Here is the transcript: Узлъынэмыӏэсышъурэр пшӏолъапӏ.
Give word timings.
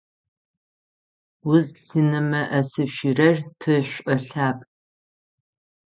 Узлъынэмыӏэсышъурэр 1.51 3.37
пшӏолъапӏ. 3.59 4.63